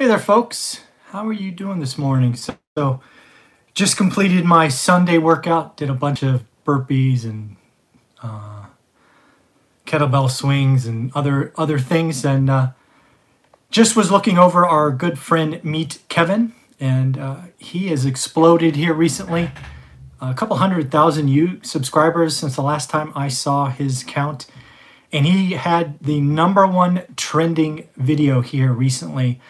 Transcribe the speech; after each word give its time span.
Hey 0.00 0.06
there, 0.06 0.20
folks. 0.20 0.82
How 1.06 1.26
are 1.26 1.32
you 1.32 1.50
doing 1.50 1.80
this 1.80 1.98
morning? 1.98 2.36
So, 2.36 3.00
just 3.74 3.96
completed 3.96 4.44
my 4.44 4.68
Sunday 4.68 5.18
workout. 5.18 5.76
Did 5.76 5.90
a 5.90 5.94
bunch 5.94 6.22
of 6.22 6.44
burpees 6.64 7.24
and 7.24 7.56
uh, 8.22 8.66
kettlebell 9.86 10.30
swings 10.30 10.86
and 10.86 11.10
other 11.16 11.52
other 11.56 11.80
things, 11.80 12.24
and 12.24 12.48
uh, 12.48 12.70
just 13.72 13.96
was 13.96 14.12
looking 14.12 14.38
over 14.38 14.64
our 14.64 14.92
good 14.92 15.18
friend 15.18 15.60
Meet 15.64 15.98
Kevin, 16.08 16.52
and 16.78 17.18
uh, 17.18 17.40
he 17.58 17.88
has 17.88 18.04
exploded 18.06 18.76
here 18.76 18.94
recently. 18.94 19.50
A 20.20 20.32
couple 20.32 20.58
hundred 20.58 20.92
thousand 20.92 21.26
you 21.26 21.58
subscribers 21.64 22.36
since 22.36 22.54
the 22.54 22.62
last 22.62 22.88
time 22.88 23.12
I 23.16 23.26
saw 23.26 23.68
his 23.68 24.04
count, 24.04 24.46
and 25.10 25.26
he 25.26 25.54
had 25.54 25.98
the 25.98 26.20
number 26.20 26.68
one 26.68 27.02
trending 27.16 27.88
video 27.96 28.42
here 28.42 28.72
recently 28.72 29.40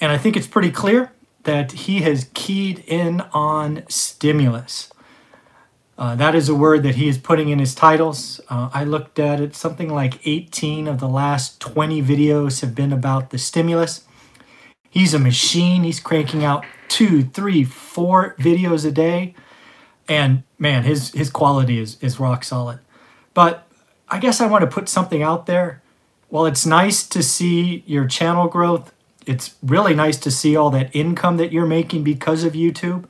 and 0.00 0.12
I 0.12 0.18
think 0.18 0.36
it's 0.36 0.46
pretty 0.46 0.70
clear 0.70 1.12
that 1.44 1.72
he 1.72 2.00
has 2.00 2.30
keyed 2.34 2.84
in 2.86 3.20
on 3.32 3.84
stimulus. 3.88 4.90
Uh, 5.96 6.16
that 6.16 6.34
is 6.34 6.48
a 6.48 6.54
word 6.54 6.82
that 6.82 6.96
he 6.96 7.08
is 7.08 7.18
putting 7.18 7.50
in 7.50 7.58
his 7.58 7.74
titles. 7.74 8.40
Uh, 8.48 8.68
I 8.72 8.84
looked 8.84 9.18
at 9.18 9.40
it, 9.40 9.54
something 9.54 9.88
like 9.88 10.26
18 10.26 10.88
of 10.88 10.98
the 10.98 11.08
last 11.08 11.60
20 11.60 12.02
videos 12.02 12.60
have 12.62 12.74
been 12.74 12.92
about 12.92 13.30
the 13.30 13.38
stimulus. 13.38 14.04
He's 14.94 15.12
a 15.12 15.18
machine. 15.18 15.82
He's 15.82 15.98
cranking 15.98 16.44
out 16.44 16.64
two, 16.88 17.24
three, 17.24 17.64
four 17.64 18.36
videos 18.38 18.86
a 18.86 18.92
day. 18.92 19.34
And 20.08 20.44
man, 20.56 20.84
his, 20.84 21.10
his 21.12 21.30
quality 21.30 21.80
is, 21.80 21.96
is 22.00 22.20
rock 22.20 22.44
solid. 22.44 22.78
But 23.34 23.66
I 24.08 24.20
guess 24.20 24.40
I 24.40 24.46
want 24.46 24.62
to 24.62 24.70
put 24.70 24.88
something 24.88 25.20
out 25.20 25.46
there. 25.46 25.82
While 26.28 26.46
it's 26.46 26.64
nice 26.64 27.04
to 27.08 27.24
see 27.24 27.82
your 27.86 28.06
channel 28.06 28.46
growth, 28.46 28.93
it's 29.26 29.54
really 29.62 29.94
nice 29.94 30.16
to 30.18 30.30
see 30.30 30.56
all 30.56 30.70
that 30.70 30.94
income 30.94 31.36
that 31.38 31.52
you're 31.52 31.66
making 31.66 32.04
because 32.04 32.44
of 32.44 32.52
YouTube. 32.52 33.04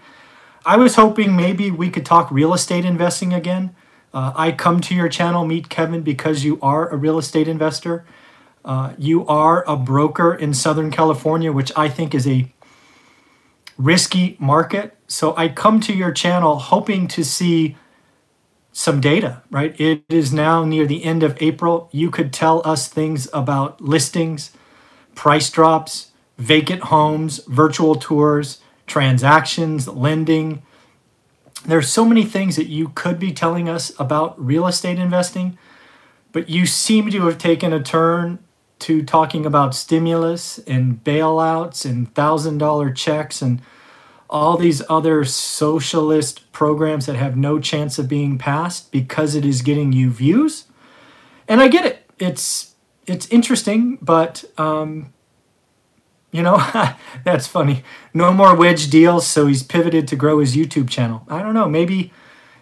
I 0.66 0.76
was 0.76 0.94
hoping 0.96 1.36
maybe 1.36 1.70
we 1.70 1.90
could 1.90 2.06
talk 2.06 2.30
real 2.30 2.54
estate 2.54 2.84
investing 2.84 3.32
again. 3.32 3.74
Uh, 4.12 4.32
I 4.34 4.52
come 4.52 4.80
to 4.82 4.94
your 4.94 5.08
channel, 5.08 5.44
Meet 5.44 5.68
Kevin, 5.68 6.02
because 6.02 6.44
you 6.44 6.58
are 6.62 6.88
a 6.88 6.96
real 6.96 7.18
estate 7.18 7.48
investor. 7.48 8.04
Uh, 8.64 8.94
you 8.96 9.26
are 9.26 9.68
a 9.68 9.76
broker 9.76 10.34
in 10.34 10.54
Southern 10.54 10.90
California, 10.90 11.52
which 11.52 11.70
I 11.76 11.88
think 11.88 12.14
is 12.14 12.26
a 12.26 12.50
risky 13.76 14.36
market. 14.38 14.96
So 15.06 15.36
I 15.36 15.48
come 15.48 15.80
to 15.80 15.92
your 15.92 16.12
channel 16.12 16.58
hoping 16.58 17.08
to 17.08 17.24
see 17.24 17.76
some 18.72 19.00
data, 19.00 19.42
right? 19.50 19.78
It 19.78 20.04
is 20.08 20.32
now 20.32 20.64
near 20.64 20.86
the 20.86 21.04
end 21.04 21.22
of 21.22 21.36
April. 21.40 21.88
You 21.92 22.10
could 22.10 22.32
tell 22.32 22.62
us 22.66 22.88
things 22.88 23.28
about 23.32 23.80
listings 23.80 24.50
price 25.14 25.50
drops, 25.50 26.10
vacant 26.38 26.84
homes, 26.84 27.40
virtual 27.46 27.94
tours, 27.94 28.60
transactions, 28.86 29.88
lending. 29.88 30.62
There's 31.66 31.88
so 31.88 32.04
many 32.04 32.24
things 32.24 32.56
that 32.56 32.68
you 32.68 32.90
could 32.94 33.18
be 33.18 33.32
telling 33.32 33.68
us 33.68 33.92
about 33.98 34.42
real 34.44 34.66
estate 34.66 34.98
investing, 34.98 35.58
but 36.32 36.48
you 36.48 36.66
seem 36.66 37.10
to 37.10 37.26
have 37.26 37.38
taken 37.38 37.72
a 37.72 37.82
turn 37.82 38.38
to 38.80 39.02
talking 39.02 39.46
about 39.46 39.74
stimulus 39.74 40.58
and 40.66 41.02
bailouts 41.04 41.86
and 41.88 42.12
$1,000 42.12 42.94
checks 42.94 43.40
and 43.40 43.62
all 44.28 44.56
these 44.56 44.82
other 44.88 45.24
socialist 45.24 46.50
programs 46.52 47.06
that 47.06 47.16
have 47.16 47.36
no 47.36 47.60
chance 47.60 47.98
of 47.98 48.08
being 48.08 48.36
passed 48.36 48.90
because 48.90 49.34
it 49.34 49.44
is 49.44 49.62
getting 49.62 49.92
you 49.92 50.10
views. 50.10 50.64
And 51.46 51.60
I 51.60 51.68
get 51.68 51.86
it. 51.86 52.10
It's 52.18 52.73
it's 53.06 53.26
interesting, 53.28 53.98
but 54.00 54.44
um, 54.58 55.12
you 56.32 56.42
know, 56.42 56.56
that's 57.24 57.46
funny. 57.46 57.84
No 58.12 58.32
more 58.32 58.54
wedge 58.54 58.90
deals, 58.90 59.26
so 59.26 59.46
he's 59.46 59.62
pivoted 59.62 60.08
to 60.08 60.16
grow 60.16 60.40
his 60.40 60.56
YouTube 60.56 60.88
channel. 60.88 61.24
I 61.28 61.42
don't 61.42 61.54
know. 61.54 61.68
Maybe 61.68 62.12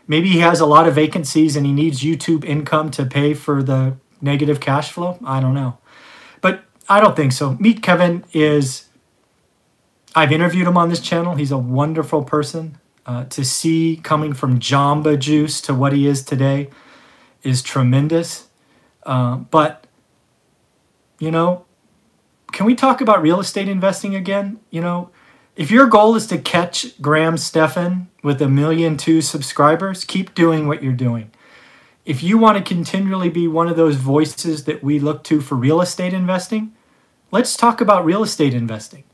maybe 0.07 0.29
he 0.29 0.41
has 0.41 0.61
a 0.61 0.67
lot 0.67 0.87
of 0.87 0.95
vacancies 0.95 1.57
and 1.57 1.65
he 1.65 1.73
needs 1.73 2.03
YouTube 2.03 2.45
income 2.45 2.91
to 2.93 3.07
pay 3.07 3.35
for 3.35 3.63
the 3.63 3.97
negative 4.21 4.61
cash 4.61 4.93
flow. 4.93 5.19
I 5.25 5.41
don't 5.41 5.55
know. 5.55 5.79
But 6.41 6.65
I 6.89 7.01
don't 7.01 7.17
think 7.17 7.33
so. 7.33 7.55
Meet 7.55 7.83
Kevin 7.83 8.25
is 8.33 8.89
I've 10.15 10.33
interviewed 10.33 10.67
him 10.67 10.77
on 10.77 10.89
this 10.89 11.01
channel. 11.01 11.37
He's 11.37 11.51
a 11.51 11.59
wonderful 11.59 12.25
person. 12.25 12.79
Uh, 13.05 13.25
to 13.25 13.45
see 13.45 13.99
coming 14.01 14.33
from 14.33 14.61
Jamba 14.61 15.19
Juice 15.19 15.61
to 15.63 15.75
what 15.75 15.93
he 15.93 16.07
is 16.07 16.23
today 16.23 16.71
is 17.43 17.61
tremendous. 17.61 18.47
Uh, 19.03 19.37
but 19.37 19.82
you 21.23 21.31
know, 21.31 21.65
can 22.51 22.67
we 22.67 22.75
talk 22.75 23.01
about 23.01 23.23
real 23.23 23.39
estate 23.39 23.69
investing 23.69 24.17
again? 24.17 24.59
You 24.71 24.81
know, 24.81 25.11
if 25.55 25.71
your 25.71 25.87
goal 25.87 26.17
is 26.17 26.27
to 26.27 26.37
catch 26.37 27.01
Graham 27.01 27.39
Stephan 27.39 28.09
with 28.25 28.43
a 28.43 28.49
million 28.49 28.97
two 28.97 29.21
subscribers, 29.21 30.05
keep 30.05 30.35
doing 30.35 30.67
what 30.67 30.83
you're 30.83 30.93
doing. 30.93 31.31
If 32.05 32.25
you 32.25 32.39
want 32.39 32.59
to 32.59 32.65
continually 32.65 33.29
be 33.29 33.47
one 33.47 33.69
of 33.69 33.77
those 33.77 33.95
voices 33.95 34.65
that 34.65 34.83
we 34.83 34.99
look 34.99 35.23
to 35.25 35.41
for 35.41 35.55
real 35.55 35.81
estate 35.81 36.13
investing, 36.13 36.75
let's 37.31 37.57
talk 37.57 37.81
about 37.81 38.05
real 38.05 38.25
estate 38.25 38.53
investing. 38.53 39.05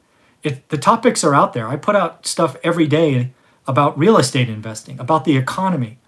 If 0.43 0.67
the 0.69 0.79
topics 0.79 1.23
are 1.23 1.35
out 1.35 1.53
there, 1.53 1.69
I 1.69 1.77
put 1.77 1.95
out 1.95 2.27
stuff 2.27 2.57
every 2.65 2.87
day 2.87 3.35
about 3.67 3.99
real 3.99 4.17
estate 4.17 4.49
investing, 4.49 4.99
about 4.99 5.27
the 5.27 5.37
economy. 5.37 5.99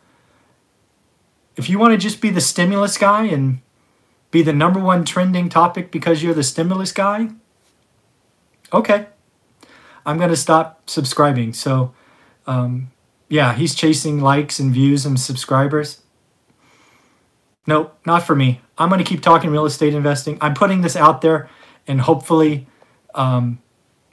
If 1.57 1.69
you 1.69 1.79
want 1.79 1.93
to 1.93 1.99
just 1.99 2.23
be 2.23 2.31
the 2.31 2.41
stimulus 2.41 2.97
guy 2.97 3.25
and 3.25 3.61
be 4.31 4.43
the 4.43 4.53
number 4.53 4.81
one 4.81 5.05
trending 5.05 5.49
topic 5.49 5.91
because 5.91 6.23
you're 6.23 6.35
the 6.35 6.43
stimulus 6.43 6.93
guy? 6.93 7.31
Okay. 8.73 9.07
I'm 10.07 10.19
going 10.19 10.31
to 10.31 10.37
stop 10.37 10.89
subscribing. 10.89 11.53
So, 11.53 11.95
um, 12.47 12.91
yeah, 13.29 13.55
he's 13.55 13.75
chasing 13.75 14.21
likes 14.21 14.59
and 14.59 14.73
views 14.73 15.05
and 15.05 15.19
subscribers. 15.19 16.03
Nope, 17.67 17.99
not 18.07 18.23
for 18.25 18.35
me. 18.35 18.61
I'm 18.79 18.89
going 18.89 19.03
to 19.03 19.09
keep 19.09 19.23
talking 19.23 19.51
real 19.51 19.67
estate 19.67 19.95
investing. 19.95 20.39
I'm 20.41 20.55
putting 20.55 20.81
this 20.81 20.97
out 20.97 21.21
there, 21.21 21.49
and 21.87 22.01
hopefully, 22.01 22.67
um, 23.15 23.61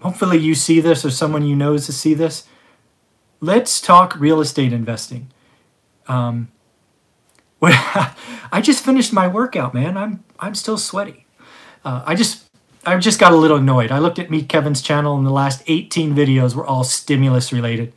hopefully 0.02 0.38
you 0.38 0.54
see 0.54 0.80
this 0.80 1.06
or 1.06 1.10
someone 1.10 1.46
you 1.46 1.56
know 1.56 1.74
is 1.74 1.86
to 1.86 1.94
see 1.94 2.14
this. 2.14 2.48
Let's 3.40 3.80
talk 3.80 4.20
real 4.20 4.42
estate 4.42 4.74
investing. 4.74 5.32
Um, 6.08 6.50
I 7.62 8.62
just 8.62 8.84
finished 8.84 9.12
my 9.12 9.28
workout, 9.28 9.74
man. 9.74 9.98
I'm 9.98 10.24
I'm 10.40 10.56
still 10.56 10.78
sweaty. 10.78 11.26
Uh, 11.84 12.04
I 12.06 12.16
just 12.16 12.48
I 12.86 12.96
just 12.98 13.20
got 13.20 13.32
a 13.32 13.36
little 13.36 13.58
annoyed. 13.58 13.92
I 13.92 14.00
looked 14.00 14.20
at 14.20 14.30
Meet 14.30 14.48
Kevin's 14.48 14.82
channel, 14.82 15.18
and 15.18 15.26
the 15.26 15.32
last 15.32 15.64
18 15.68 16.16
videos 16.16 16.56
were 16.56 16.66
all 16.66 16.84
stimulus 16.84 17.52
related. 17.52 17.94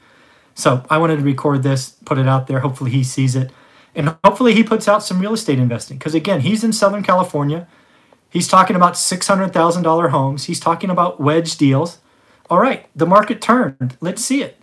So 0.54 0.84
I 0.91 0.99
wanted 0.99 1.16
to 1.16 1.25
record 1.25 1.62
this, 1.62 1.91
put 2.04 2.19
it 2.19 2.26
out 2.26 2.47
there. 2.47 2.60
Hopefully 2.60 2.91
he 2.91 3.04
sees 3.04 3.37
it, 3.37 3.53
and 3.94 4.16
hopefully 4.25 4.54
he 4.54 4.62
puts 4.62 4.88
out 4.88 5.03
some 5.03 5.20
real 5.20 5.34
estate 5.34 5.59
investing. 5.59 5.99
Because 5.99 6.15
again, 6.15 6.41
he's 6.41 6.65
in 6.65 6.72
Southern 6.72 7.03
California. 7.03 7.69
He's 8.31 8.49
talking 8.49 8.76
about 8.76 8.94
$600,000 8.94 10.10
homes. 10.10 10.44
He's 10.44 10.60
talking 10.60 10.91
about 10.91 11.20
wedge 11.20 11.56
deals. 11.56 11.99
All 12.49 12.60
right, 12.60 12.87
the 12.94 13.06
market 13.06 13.41
turned. 13.41 13.97
Let's 14.00 14.25
see 14.25 14.43
it. 14.43 14.56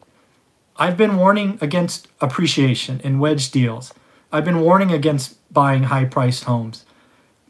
I've 0.78 0.98
been 0.98 1.18
warning 1.18 1.58
against 1.62 2.08
appreciation 2.22 3.02
in 3.04 3.20
wedge 3.20 3.52
deals. 3.52 3.94
I've 4.32 4.46
been 4.46 4.62
warning 4.62 4.92
against 4.92 5.38
buying 5.54 5.84
high 5.84 6.06
priced 6.06 6.46
homes. 6.46 6.86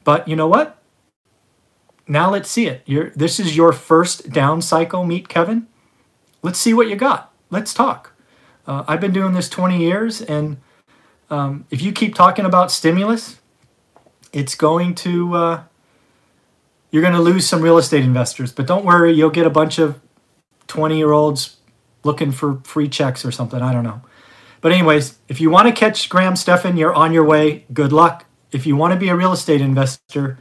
But 0.04 0.28
you 0.28 0.36
know 0.36 0.48
what? 0.48 0.82
Now 2.08 2.32
let's 2.32 2.50
see 2.50 2.68
it. 2.68 2.82
You're, 2.86 3.10
this 3.12 3.40
is 3.40 3.58
your 3.58 3.74
first 3.74 4.30
down 4.32 4.62
cycle, 4.62 5.04
meet 5.04 5.28
Kevin. 5.28 5.68
Let's 6.42 6.60
see 6.60 6.74
what 6.74 6.88
you 6.88 6.96
got. 6.96 7.34
Let's 7.50 7.74
talk. 7.74 8.14
Uh, 8.66 8.84
I've 8.88 9.02
been 9.02 9.12
doing 9.12 9.34
this 9.34 9.50
20 9.50 9.78
years, 9.78 10.22
and 10.22 10.58
um, 11.30 11.66
if 11.70 11.82
you 11.82 11.92
keep 11.92 12.16
talking 12.16 12.46
about 12.46 12.72
stimulus, 12.72 13.40
it's 14.32 14.56
going 14.56 14.96
to, 14.96 15.34
uh, 15.36 15.64
you're 16.92 17.02
going 17.02 17.14
to 17.14 17.22
lose 17.22 17.48
some 17.48 17.62
real 17.62 17.78
estate 17.78 18.04
investors. 18.04 18.52
But 18.52 18.68
don't 18.68 18.86
worry, 18.86 19.14
you'll 19.14 19.30
get 19.30 19.46
a 19.46 19.50
bunch 19.50 19.80
of 19.80 20.00
20 20.68 20.98
year 20.98 21.12
olds 21.12 21.58
looking 22.04 22.32
for 22.32 22.62
free 22.64 22.88
checks 22.88 23.26
or 23.26 23.32
something. 23.32 23.62
I 23.62 23.74
don't 23.74 23.84
know. 23.84 24.02
But, 24.62 24.72
anyways, 24.72 25.20
if 25.28 25.40
you 25.40 25.50
want 25.50 25.68
to 25.68 25.74
catch 25.74 26.10
Graham 26.10 26.36
Stephan, 26.36 26.78
you're 26.78 26.94
on 26.94 27.14
your 27.14 27.24
way. 27.24 27.66
Good 27.74 27.92
luck. 27.92 28.26
If 28.52 28.66
you 28.66 28.76
want 28.76 28.94
to 28.94 29.00
be 29.00 29.10
a 29.10 29.16
real 29.16 29.34
estate 29.34 29.62
investor, 29.62 30.40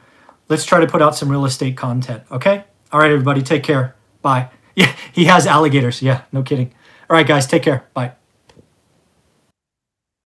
let's 0.48 0.64
try 0.64 0.80
to 0.80 0.86
put 0.86 1.02
out 1.02 1.14
some 1.16 1.28
real 1.30 1.44
estate 1.44 1.76
content. 1.76 2.22
Okay? 2.30 2.64
All 2.92 3.00
right, 3.00 3.10
everybody, 3.10 3.42
take 3.42 3.62
care. 3.62 3.94
Bye. 4.22 4.50
Yeah, 4.78 4.94
he 5.10 5.24
has 5.24 5.46
alligators. 5.46 6.02
Yeah, 6.02 6.24
no 6.32 6.42
kidding. 6.42 6.70
All 7.08 7.16
right, 7.16 7.26
guys, 7.26 7.46
take 7.46 7.62
care. 7.62 7.86
Bye. 7.94 8.12